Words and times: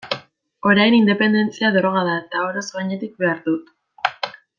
Orain, 0.69 0.95
independentzia 0.99 1.69
droga 1.75 2.01
da, 2.07 2.15
eta 2.23 2.41
oroz 2.47 2.65
gainetik 2.79 3.13
behar 3.25 3.45
dut. 3.51 3.71